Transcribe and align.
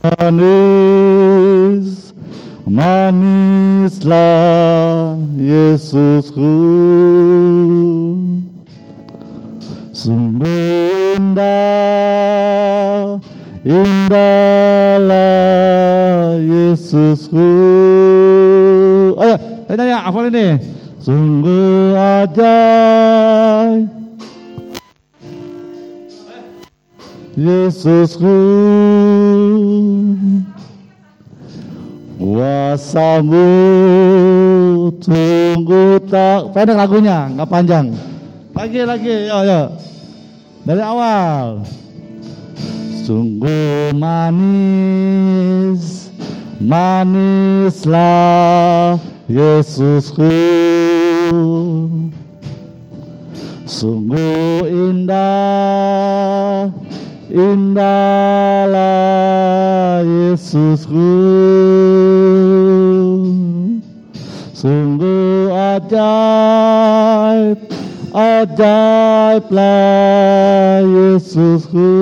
Manis, 0.00 1.84
manislah 2.64 4.16
Yesusku. 5.36 6.56
Sungguh 9.92 11.20
indah, 11.20 13.20
indahlah 13.60 15.12
Yesusku. 16.48 17.52
Ayo, 19.20 19.36
saya 19.68 19.76
tanya, 19.76 20.08
hafal 20.08 20.32
ini. 20.32 20.56
Sungguh 21.04 21.92
ajaib. 21.92 24.00
Yesusku 27.40 28.36
Kuasamu 32.20 33.48
tunggu 35.00 35.96
tak 36.04 36.52
pendek 36.52 36.76
lagunya 36.76 37.32
nggak 37.32 37.48
panjang. 37.48 37.96
Lagi 38.52 38.84
lagi 38.84 39.32
yo 39.32 39.40
yo 39.48 39.72
dari 40.68 40.84
awal. 40.84 41.64
Sungguh 43.08 43.96
manis 43.96 45.80
manislah 46.60 47.40
Yesusku 49.32 50.28
sungguh 53.64 54.68
indah 54.68 56.68
indahlah 57.32 58.84
Yesusku 60.02 61.14
sungguh 64.50 65.54
ajaib 65.54 67.54
ajaiblah 68.10 69.70
Yesusku 70.84 71.94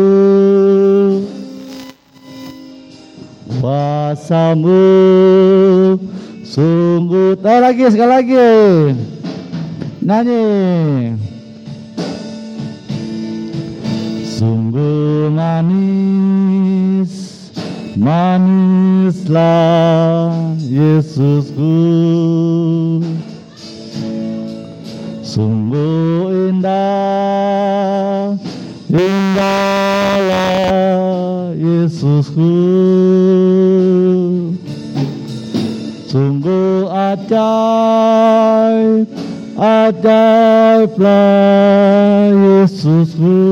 kuasamu 3.61 4.81
sungguh 6.47 7.35
tahu 7.43 7.59
lagi 7.61 7.85
sekali 7.93 8.09
lagi. 8.09 8.97
Nyanyi 9.99 11.19
manis 15.59 17.43
manislah 17.99 19.51
Yesusku 20.63 21.83
sungguh 25.27 26.55
indah 26.55 28.39
indahlah 28.87 30.31
Yesusku 31.59 32.55
sungguh 36.07 36.87
ajaib 36.87 39.11
ajaiblah 39.59 41.19
Yesusku 42.47 43.43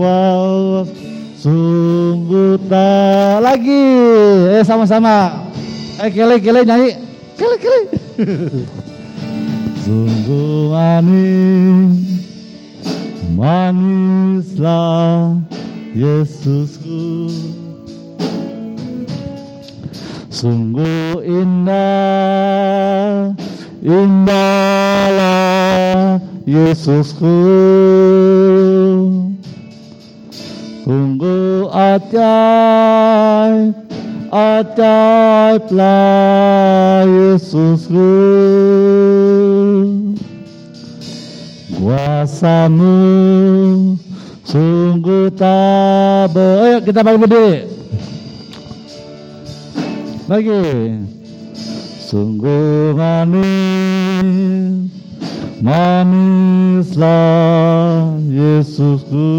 kuat 0.00 0.88
sungguh 1.36 2.56
tak 2.72 3.44
lagi 3.44 3.84
eh 4.56 4.64
sama-sama 4.64 5.50
Eh 6.00 6.08
kele 6.16 6.40
kele 6.40 6.64
nyanyi. 6.64 6.96
Kele 7.36 7.60
kele. 7.60 7.92
Sungguh 9.84 10.72
manis 10.72 12.24
manislah 13.36 15.36
Yesusku 15.92 17.28
Sungguh 20.32 21.20
indah 21.20 23.36
indahlah 23.84 25.36
Yesusku 26.48 27.36
Ajaib 31.90 33.74
ajaiblah 34.30 35.82
Yesusku 37.02 38.14
kuasamu 41.74 42.94
sungguh 44.46 45.34
tak 45.34 46.30
ber... 46.30 46.62
Ayo 46.62 46.78
kita 46.86 47.02
bagi 47.02 47.18
berdiri. 47.18 47.66
Bagi. 50.30 50.62
Sungguh 52.06 52.94
manis 52.94 54.90
Manislah 55.60 57.04
Yesusku 58.32 59.29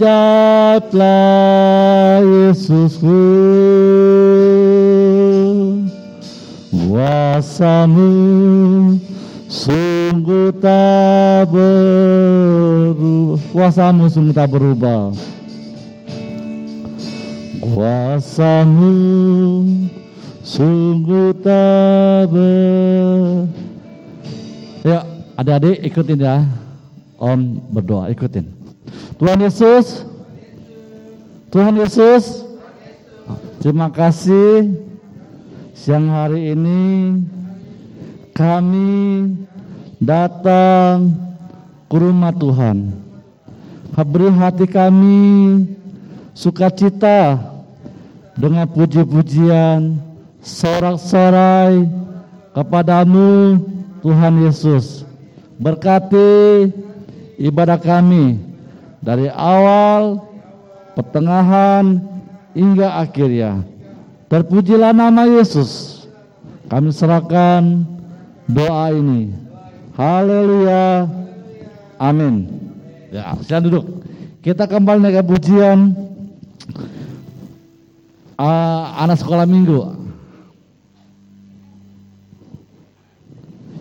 ajaiblah 0.00 1.04
Yesusku. 2.24 3.24
Kuasamu 6.72 8.08
sungguh 9.48 10.52
tak 10.60 11.52
berubah. 11.52 12.96
Kuasamu 13.52 14.08
sungguh 14.08 14.32
tak 14.32 14.48
berubah 14.48 15.12
kuasamu 17.62 18.92
sungguh 20.42 21.30
tak 21.40 22.28
ber... 22.28 23.46
Ya, 24.82 25.06
adik-adik 25.38 25.78
ikutin 25.86 26.18
ya. 26.18 26.42
Om 27.22 27.62
berdoa, 27.70 28.10
ikutin. 28.10 28.61
Tuhan 29.22 29.38
Yesus, 29.38 30.02
Tuhan 31.54 31.78
Yesus, 31.78 32.42
terima 33.62 33.86
kasih 33.86 34.74
siang 35.78 36.10
hari 36.10 36.50
ini 36.58 37.22
kami 38.34 39.30
datang 40.02 41.14
ke 41.86 42.02
rumah 42.02 42.34
Tuhan. 42.34 42.98
Beri 43.94 44.26
hati 44.34 44.66
kami 44.66 45.22
sukacita 46.34 47.38
dengan 48.34 48.66
puji-pujian, 48.74 50.02
sorak-sorai 50.42 51.86
kepadamu 52.58 53.62
Tuhan 54.02 54.50
Yesus. 54.50 55.06
Berkati 55.62 56.74
ibadah 57.38 57.78
kami 57.78 58.50
dari 59.02 59.26
awal, 59.28 60.22
pertengahan, 60.94 61.98
hingga 62.54 63.02
akhirnya. 63.02 63.66
Terpujilah 64.30 64.96
nama 64.96 65.28
Yesus. 65.28 66.02
Kami 66.70 66.88
serahkan 66.88 67.84
doa 68.48 68.86
ini. 68.96 69.34
Haleluya. 69.92 71.04
Amin. 72.00 72.48
Ya, 73.12 73.36
saya 73.44 73.60
duduk. 73.60 74.00
Kita 74.40 74.64
kembali 74.64 75.12
ke 75.12 75.22
pujian 75.22 75.92
uh, 78.40 78.82
anak 78.96 79.20
sekolah 79.20 79.44
minggu. 79.44 80.00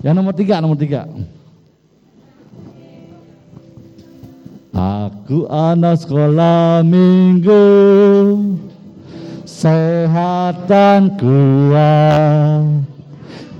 Yang 0.03 0.15
nomor 0.17 0.33
tiga, 0.35 0.59
nomor 0.59 0.77
tiga. 0.77 1.07
Aku 4.81 5.45
anak 5.45 6.01
sekolah 6.01 6.81
minggu 6.81 7.69
sehat 9.45 10.65
dan 10.65 11.13
kuat 11.21 12.81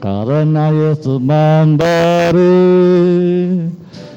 karena 0.02 0.74
Yesus 0.74 1.22
memberi 1.22 2.58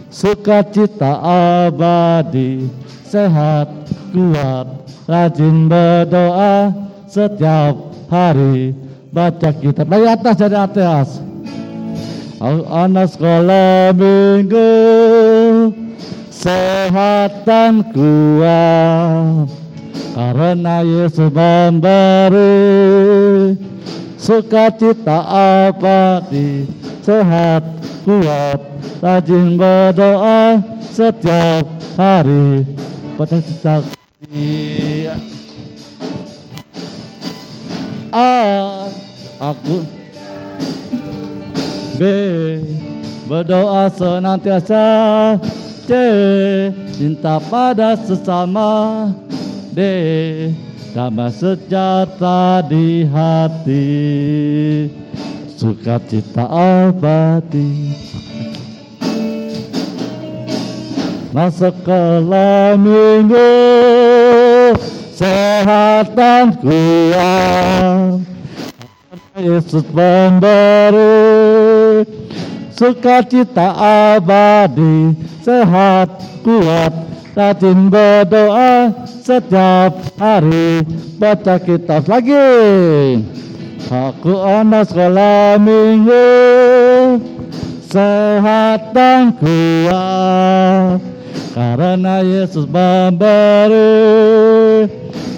sukacita 0.08 1.20
abadi 1.68 2.72
sehat 3.04 3.68
kuat 4.08 4.64
rajin 5.04 5.68
berdoa 5.68 6.72
setiap 7.04 7.76
hari. 8.08 8.72
Baca 9.12 9.52
kitab. 9.52 9.92
Dari 9.92 10.08
atas 10.08 10.36
dari 10.40 10.56
atas. 10.56 11.08
Anak 12.72 13.12
sekolah 13.12 13.92
minggu 13.92 14.72
sehat 16.44 17.48
dan 17.48 17.80
kuat 17.96 19.48
karena 20.12 20.84
Yesus 20.84 21.32
memberi. 21.32 22.52
Sukacita 24.20 25.20
abadi 25.68 26.64
sehat 27.04 27.64
kuat 28.04 28.60
rajin 29.00 29.56
berdoa 29.56 30.60
setiap 30.92 31.64
hari. 31.96 32.64
Pada 33.16 33.40
setiap. 33.40 33.84
A 38.14 38.32
aku 39.38 39.84
B 41.94 42.00
berdoa 43.28 43.86
senantiasa 43.92 44.86
C 45.84 45.92
cinta 46.96 47.36
pada 47.52 47.92
sesama. 47.92 49.12
D 49.76 49.80
damai 50.96 51.28
sejahtera 51.28 52.64
di 52.64 53.04
hati. 53.04 53.84
Sukacita 55.52 56.48
abadi. 56.48 57.92
Masuk 61.34 61.74
ke 61.84 62.02
minggu 62.78 63.52
sehat 65.18 66.14
dan 66.14 66.54
kuat 66.62 68.22
Yesus 69.34 69.82
memberi 69.90 71.53
sukacita 72.74 73.70
abadi, 74.18 75.14
sehat, 75.46 76.10
kuat, 76.42 76.90
rajin 77.38 77.86
berdoa 77.86 78.90
setiap 79.06 79.94
hari, 80.18 80.82
baca 81.16 81.56
kitab 81.62 82.10
lagi. 82.10 83.22
Aku 83.84 84.42
anak 84.42 84.90
sekolah 84.90 85.60
minggu, 85.62 86.26
sehat 87.86 88.90
dan 88.90 89.38
kuat, 89.38 90.98
karena 91.54 92.26
Yesus 92.26 92.66
memberi 92.66 94.02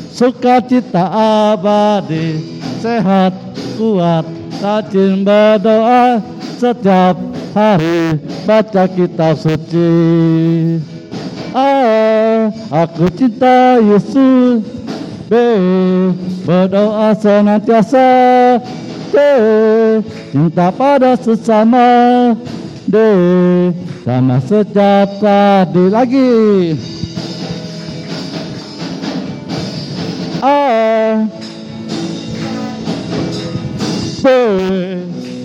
sukacita 0.08 1.04
abadi, 1.52 2.40
sehat, 2.80 3.36
kuat, 3.76 4.24
rajin 4.64 5.20
berdoa 5.20 6.35
setiap 6.56 7.16
hari, 7.52 8.16
baca 8.48 8.88
kitab 8.88 9.36
suci. 9.36 9.92
Ah, 11.52 12.52
aku 12.72 13.08
cinta 13.16 13.80
Yesus, 13.80 14.64
B, 15.28 15.32
berdoa 16.44 17.16
senantiasa, 17.16 18.08
C, 19.12 19.14
cinta 20.32 20.68
pada 20.72 21.16
sesama, 21.16 22.32
D, 22.88 22.96
sama 24.04 24.36
sejahtera 24.44 25.64
di 25.72 25.84
lagi. 25.88 26.32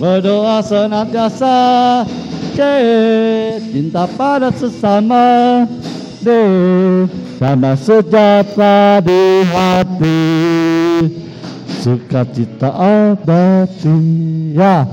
Berdoa 0.02 0.58
senantiasa, 0.66 2.02
C, 2.58 2.60
cinta 3.70 4.10
pada 4.18 4.50
sesama, 4.50 5.62
D, 6.18 6.26
sama 7.38 7.78
sejahtera 7.78 8.98
di 8.98 9.46
hati, 9.46 10.26
sukacita 11.78 12.74
abadi. 12.74 13.94
Ya, 14.58 14.90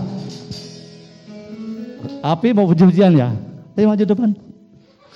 api 2.21 2.53
mau 2.53 2.69
puji-pujian 2.69 3.17
ya? 3.17 3.33
Ayo 3.73 3.89
maju 3.89 4.05
depan. 4.05 4.37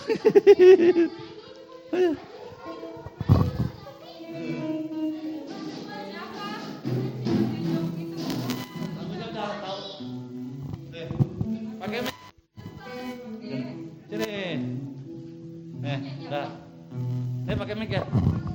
बके 17.63 17.75
में 17.75 17.87
क्या? 17.87 18.52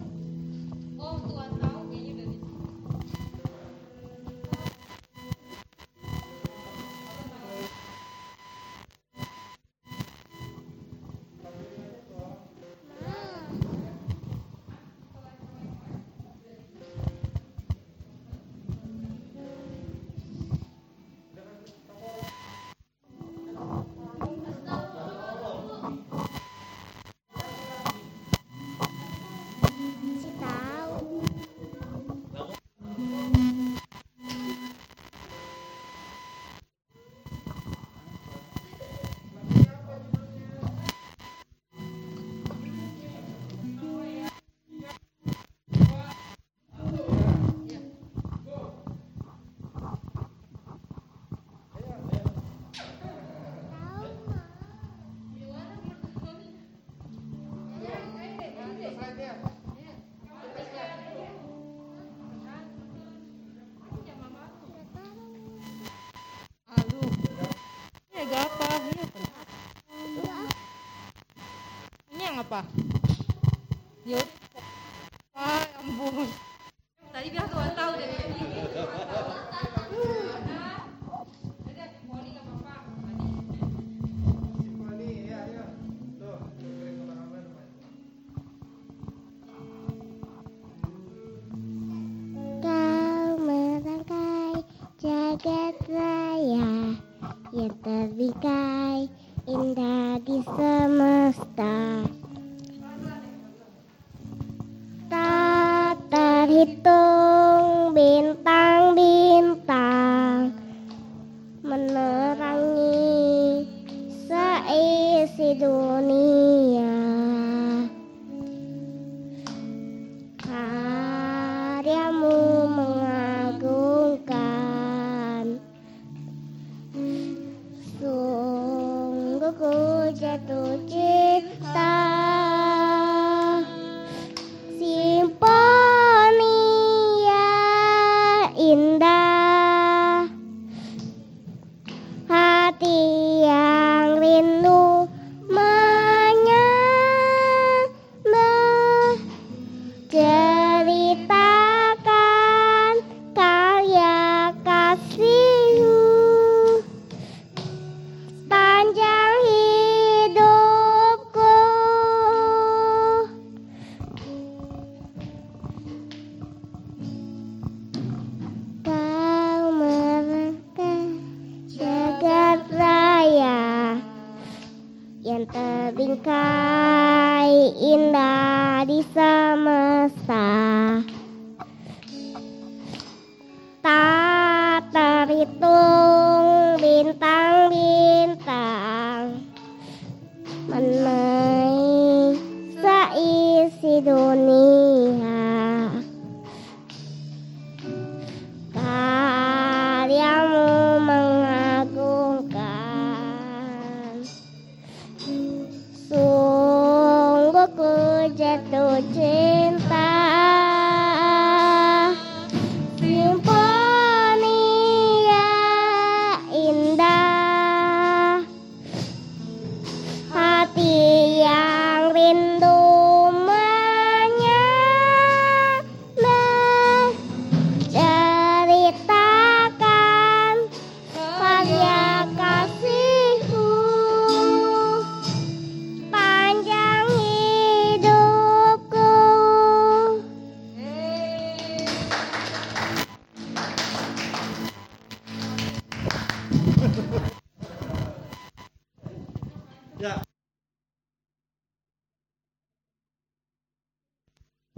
Ini 72.49 74.17
yang 74.17 74.38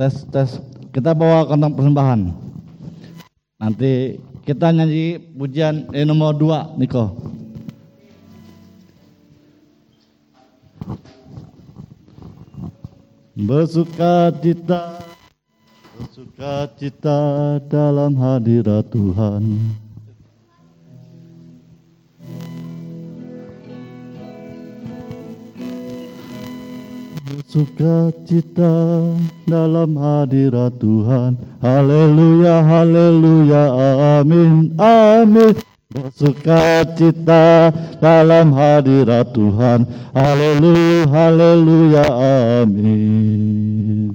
Tes 0.01 0.25
tes 0.33 0.57
kita 0.97 1.13
bawa 1.13 1.45
kontang 1.45 1.77
persembahan. 1.77 2.33
Nanti 3.61 4.17
kita 4.49 4.73
nyanyi 4.73 5.21
pujian 5.37 5.93
eh, 5.93 6.09
nomor 6.09 6.33
dua, 6.33 6.73
Niko. 6.81 7.13
Bersuka 13.37 14.33
cita, 14.41 15.05
bersuka 15.93 16.73
cita 16.81 17.21
dalam 17.69 18.17
hadirat 18.17 18.89
Tuhan. 18.89 19.45
Bersuka 27.51 28.15
cita 28.31 29.11
dalam 29.43 29.99
hadirat 29.99 30.79
Tuhan. 30.79 31.35
Haleluya, 31.59 32.63
haleluya, 32.63 33.75
amin, 34.23 34.71
amin. 34.79 35.59
Bersuka 35.91 36.87
cita 36.95 37.75
dalam 37.99 38.55
hadirat 38.55 39.35
Tuhan. 39.35 39.83
Haleluya, 40.15 41.11
haleluya, 41.11 42.07
amin. 42.63 44.15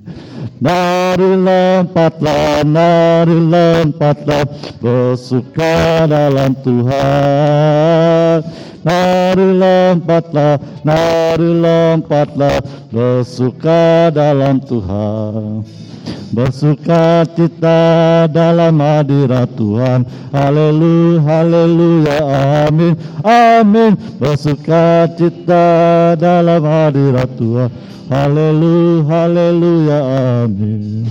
Nari 0.64 1.36
lompatlah, 1.36 2.64
nari 2.64 3.36
lompatlah, 3.36 4.48
bersuka 4.80 6.08
dalam 6.08 6.56
Tuhan. 6.64 8.40
Nari 8.86 9.50
lompatlah, 9.58 10.62
nari 10.86 11.52
lompatlah, 11.58 12.62
bersuka 12.94 14.14
dalam 14.14 14.62
Tuhan. 14.62 15.66
Bersuka 16.30 17.26
cita 17.34 18.30
dalam 18.30 18.78
hadirat 18.78 19.50
Tuhan. 19.58 20.06
Haleluya, 20.30 21.18
haleluya, 21.26 22.18
amin, 22.70 22.94
amin. 23.26 23.98
Bersuka 24.22 25.10
cita 25.18 25.66
dalam 26.14 26.62
hadirat 26.62 27.34
Tuhan. 27.42 27.74
Haleluya, 28.06 29.02
haleluya, 29.10 30.00
amin. 30.46 31.10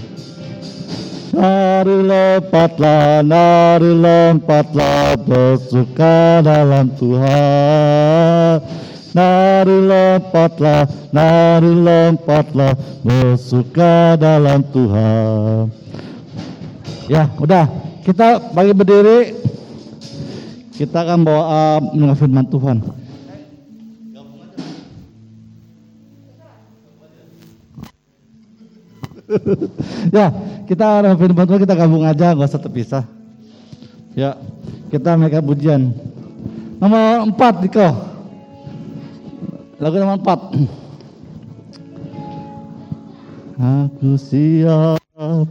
Nari 1.35 1.99
lompatlah, 2.07 3.27
nari 3.27 3.91
lompatlah, 3.91 5.19
bersuka 5.19 6.39
dalam 6.47 6.95
Tuhan. 6.95 8.63
Nari 9.11 9.79
lompatlah, 9.83 10.87
nari 11.11 11.75
lompatlah, 11.75 12.79
bersuka 13.03 14.15
dalam 14.15 14.63
Tuhan. 14.71 15.75
Ya, 17.11 17.27
udah. 17.43 17.67
Kita 18.07 18.55
bagi 18.55 18.71
berdiri. 18.71 19.35
Kita 20.79 21.03
akan 21.03 21.19
bawa 21.27 21.43
uh, 21.51 21.79
mendengar 21.83 22.15
firman 22.15 22.47
Tuhan. 22.47 22.79
ya, 30.15 30.31
kita 30.65 31.05
ada 31.05 31.17
firman 31.17 31.47
kita 31.47 31.75
gabung 31.77 32.05
aja, 32.05 32.33
nggak 32.33 32.49
usah 32.49 32.63
terpisah. 32.63 33.05
Ya, 34.15 34.39
kita 34.89 35.19
mereka 35.19 35.43
pujian. 35.45 35.91
Nomor 36.79 37.27
empat, 37.31 37.65
Diko. 37.65 37.89
Lagu 39.83 39.97
nomor 39.99 40.19
empat. 40.23 40.41
Aku 43.55 44.19
siap 44.19 45.47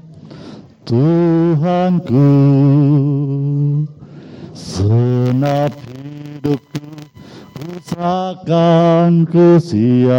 Tuhanku 0.84 2.28
Senap 4.52 5.72
hidupku 5.88 6.84
Ku 7.56 7.80
serahkan 7.88 9.24
ku 9.24 9.56
siap 9.56 10.12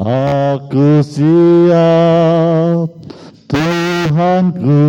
Aku 0.00 1.04
siap 1.04 2.88
Tuhanku. 3.44 4.80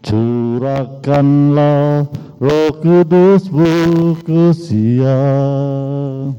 Curahkanlah 0.00 2.08
roh 2.40 2.70
kudusmu 2.80 4.16
ku 4.24 4.56
siap. 4.56 6.32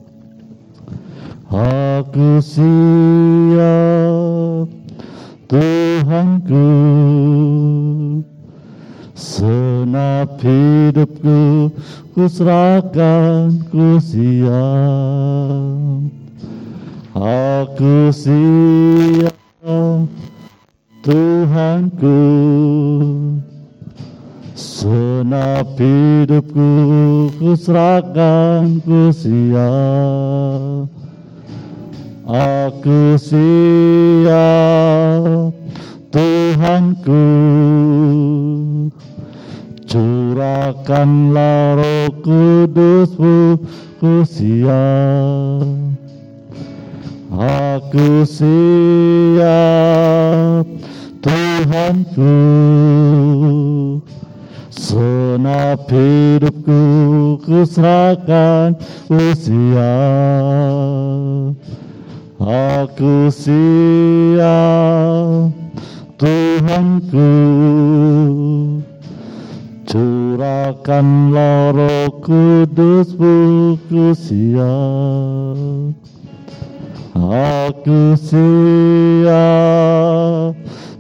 Aku 1.54 2.42
siap 2.42 4.66
Tuhanku 5.46 6.66
Senap 9.18 10.38
hidupku 10.46 11.74
ku 12.14 12.24
serahkan 12.30 13.50
ku 13.74 13.98
siap 13.98 14.54
Aku 17.18 18.14
siap 18.14 19.34
Tuhanku. 21.02 22.22
Senap 24.54 25.66
hidupku 25.82 26.70
ku 27.42 27.58
serahkan 27.58 28.78
ku 28.86 29.10
siap 29.10 30.94
Aku 32.30 33.18
siap 33.18 34.38
Tuhanku 36.08 37.20
Curahkanlah 39.84 41.76
roh 41.76 42.08
kudusmu 42.24 43.60
ku 44.00 44.24
siap 44.24 45.68
Aku 47.28 48.24
siap 48.24 49.44
Tuhanku 51.20 52.40
Senap 54.72 55.92
hidupku 55.92 56.80
ku 57.44 57.68
serahkan 57.68 58.80
ku 59.12 59.36
siap 59.36 59.92
Aku 62.40 63.28
siap 63.28 64.48
Tuhanku 66.18 67.30
Curahkanlah 69.86 71.78
roh 71.78 72.10
kudusmu 72.26 73.78
ku 73.86 74.18
siap. 74.18 75.94
Aku 77.14 78.18
siap 78.18 79.32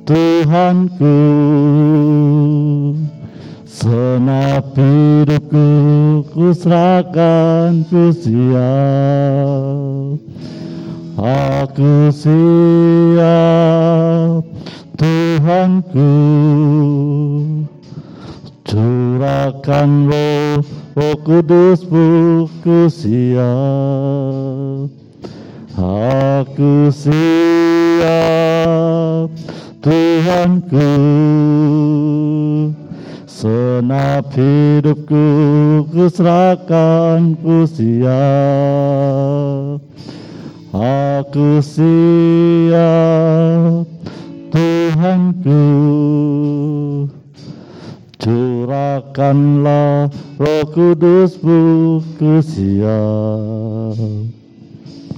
Tuhanku 0.05 1.17
Senap 3.65 4.77
hidupku 4.77 5.65
ku 6.29 6.53
serahkan 6.53 7.89
ku 7.89 8.13
siap. 8.13 8.61
Aku 11.17 12.13
siap 12.13 13.17
Tuhanku 14.97 16.09
Curahkan 18.67 19.89
roh, 20.09 20.65
roh 20.97 21.17
kudusmu 21.21 22.49
ku 22.65 22.89
siap. 22.89 24.89
Aku 25.77 26.89
siap 26.89 28.09
Tuhanku 29.77 30.89
Senap 33.29 34.33
hidupku 34.33 35.21
ku 35.93 36.09
serahkan 36.09 37.37
ku 37.45 37.69
siap 37.69 39.77
Aku 40.73 41.61
siap 41.61 43.85
Tuhanku 44.51 45.63
Curahkanlah 48.17 50.09
roh 50.41 50.63
kudusmu 50.73 52.01
ku 52.17 52.41
siap 52.41 53.97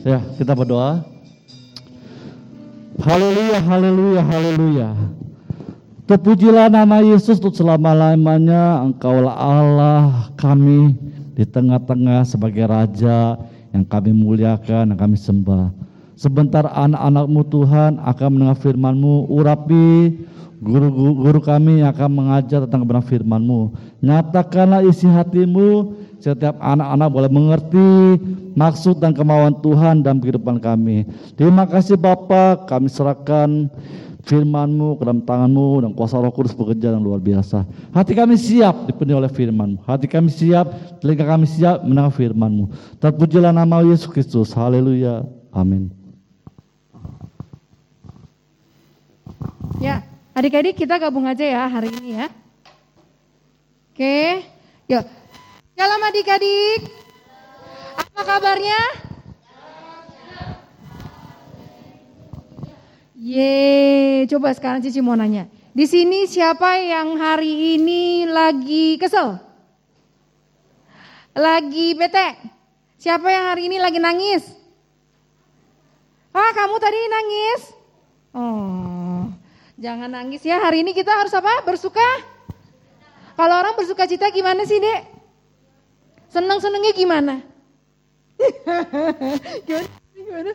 Ya 0.04 0.20
kita 0.36 0.54
berdoa 0.54 1.06
Haleluya, 3.00 3.60
haleluya, 3.64 4.22
haleluya 4.28 4.90
Terpujilah 6.10 6.74
nama 6.74 7.06
Yesus 7.06 7.38
untuk 7.38 7.54
selama-lamanya. 7.54 8.82
Engkaulah 8.82 9.30
Allah 9.38 10.34
kami 10.42 10.98
di 11.38 11.46
tengah-tengah 11.46 12.26
sebagai 12.26 12.66
Raja 12.66 13.38
yang 13.70 13.86
kami 13.86 14.18
muliakan, 14.18 14.90
yang 14.90 14.98
kami 14.98 15.14
sembah. 15.14 15.79
Sebentar 16.20 16.68
anak-anakmu 16.68 17.48
Tuhan 17.48 17.96
akan 18.04 18.28
mendengar 18.36 18.60
firmanmu, 18.60 19.32
urapi 19.32 20.20
guru-guru 20.60 21.40
kami 21.40 21.80
yang 21.80 21.96
akan 21.96 22.12
mengajar 22.12 22.68
tentang 22.68 22.84
kebenaran 22.84 23.08
firmanmu. 23.08 23.62
Nyatakanlah 24.04 24.84
isi 24.84 25.08
hatimu, 25.08 25.96
setiap 26.20 26.60
anak-anak 26.60 27.08
boleh 27.08 27.32
mengerti 27.32 28.20
maksud 28.52 29.00
dan 29.00 29.16
kemauan 29.16 29.64
Tuhan 29.64 30.04
dalam 30.04 30.20
kehidupan 30.20 30.60
kami. 30.60 31.08
Terima 31.40 31.64
kasih 31.64 31.96
Bapak, 31.96 32.68
kami 32.68 32.92
serahkan 32.92 33.72
firmanmu 34.28 35.00
ke 35.00 35.08
dalam 35.08 35.24
tanganmu 35.24 35.88
dan 35.88 35.96
kuasa 35.96 36.20
roh 36.20 36.36
kudus 36.36 36.52
bekerja 36.52 37.00
yang 37.00 37.00
luar 37.00 37.24
biasa. 37.24 37.64
Hati 37.96 38.12
kami 38.12 38.36
siap 38.36 38.92
dipenuhi 38.92 39.24
oleh 39.24 39.32
firmanmu. 39.32 39.88
Hati 39.88 40.12
kami 40.12 40.28
siap, 40.28 41.00
telinga 41.00 41.24
kami 41.24 41.48
siap 41.48 41.88
mendengar 41.88 42.12
firmanmu. 42.12 42.68
Terpujilah 43.00 43.56
nama 43.56 43.88
Yesus 43.88 44.12
Kristus. 44.12 44.52
Haleluya. 44.52 45.24
Amin. 45.56 45.99
Ya, 49.80 50.04
adik-adik 50.36 50.76
kita 50.76 51.00
gabung 51.00 51.24
aja 51.24 51.48
ya 51.48 51.64
hari 51.72 51.88
ini 51.88 52.20
ya. 52.20 52.28
Oke, 53.96 54.44
yuk. 54.92 55.08
Shalom 55.80 56.04
adik-adik. 56.04 56.84
Apa 57.96 58.22
kabarnya? 58.28 58.76
Ye, 63.16 64.28
coba 64.28 64.52
sekarang 64.52 64.84
Cici 64.84 65.00
mau 65.00 65.16
nanya. 65.16 65.48
Di 65.72 65.88
sini 65.88 66.28
siapa 66.28 66.76
yang 66.84 67.16
hari 67.16 67.80
ini 67.80 68.28
lagi 68.28 69.00
kesel? 69.00 69.40
Lagi 71.40 71.96
bete? 71.96 72.36
Siapa 73.00 73.32
yang 73.32 73.56
hari 73.56 73.72
ini 73.72 73.80
lagi 73.80 73.96
nangis? 74.04 74.44
Ah, 76.36 76.52
kamu 76.52 76.76
tadi 76.84 77.00
nangis? 77.08 77.62
Oh, 78.36 78.99
jangan 79.80 80.12
nangis 80.12 80.44
ya. 80.44 80.60
Hari 80.60 80.84
ini 80.84 80.92
kita 80.92 81.10
harus 81.10 81.32
apa? 81.34 81.64
Bersuka. 81.64 82.04
Kalau 83.40 83.56
orang 83.56 83.74
bersuka 83.80 84.04
cita 84.04 84.28
gimana 84.36 84.68
sih, 84.68 84.84
Dek? 84.84 85.02
Seneng-senengnya 86.30 86.92
gimana? 86.94 87.36
gimana? 89.68 89.88
Gimana? 90.12 90.52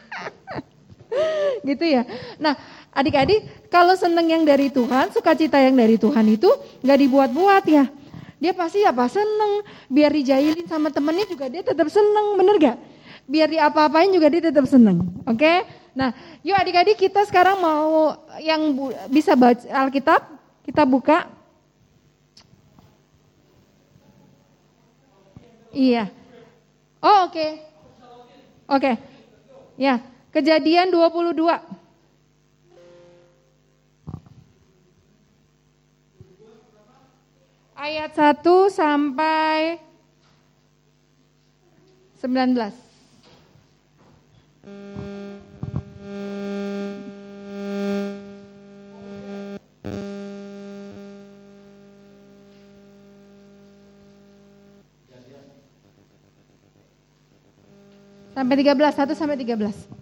gitu 1.68 1.84
ya. 1.88 2.04
Nah, 2.36 2.54
adik-adik, 2.92 3.68
kalau 3.72 3.96
seneng 3.96 4.28
yang 4.28 4.44
dari 4.44 4.68
Tuhan, 4.68 5.10
sukacita 5.10 5.56
yang 5.58 5.74
dari 5.74 5.96
Tuhan 5.96 6.28
itu 6.28 6.52
nggak 6.84 6.98
dibuat-buat 7.00 7.64
ya. 7.66 7.88
Dia 8.40 8.52
pasti 8.56 8.80
apa 8.84 9.04
seneng, 9.08 9.64
biar 9.92 10.12
dijailin 10.16 10.64
sama 10.64 10.88
temennya 10.88 11.28
juga 11.28 11.52
dia 11.52 11.60
tetap 11.60 11.92
seneng, 11.92 12.40
bener 12.40 12.56
gak? 12.56 12.76
Biar 13.28 13.52
diapa-apain 13.52 14.08
juga 14.08 14.32
dia 14.32 14.48
tetap 14.48 14.64
seneng, 14.64 15.04
oke? 15.28 15.36
Okay? 15.36 15.60
Nah, 16.00 16.16
yuk 16.40 16.56
adik-adik 16.56 16.96
kita 16.96 17.28
sekarang 17.28 17.60
mau 17.60 18.16
yang 18.40 18.72
bu, 18.72 18.88
bisa 19.12 19.36
baca 19.36 19.60
Alkitab, 19.68 20.24
kita 20.64 20.88
buka. 20.88 21.28
Iya. 25.76 26.08
Oh 27.04 27.28
oke. 27.28 27.36
Okay. 27.36 27.50
Oke. 28.64 28.80
Okay. 28.80 28.94
Ya, 29.76 30.00
Kejadian 30.30 30.94
22. 30.94 31.36
Ayat 37.74 38.12
1 38.14 38.46
sampai 38.70 39.82
19. 42.22 42.90
Sampai 58.40 58.56
13, 58.56 58.72
1 58.72 59.12
sampai 59.12 59.36
13. 59.36 60.00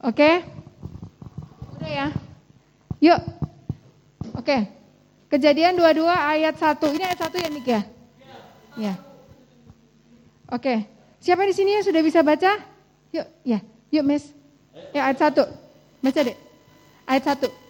Oke? 0.00 0.30
Udah 1.76 1.90
ya? 1.92 2.08
Yuk. 2.96 3.20
Oke. 4.40 4.72
Kejadian 5.28 5.76
22 5.76 6.08
ayat 6.08 6.56
1. 6.56 6.96
Ini 6.96 7.04
ayat 7.12 7.20
1 7.28 7.44
ya 7.44 7.48
Nik 7.52 7.66
ya? 7.68 7.82
Ya. 8.80 8.94
Oke. 10.52 10.84
Siapa 11.22 11.48
di 11.48 11.54
sini 11.56 11.80
yang 11.80 11.84
sudah 11.86 12.02
bisa 12.04 12.20
baca? 12.20 12.60
Yuk, 13.14 13.26
ya. 13.46 13.58
Yuk, 13.88 14.04
Miss. 14.04 14.36
Ya, 14.92 15.08
ayat 15.08 15.32
1. 15.32 15.48
Baca 16.04 16.20
deh. 16.20 16.36
Ayat 17.08 17.24
1. 17.40 17.61